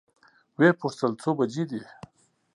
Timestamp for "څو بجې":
1.21-1.63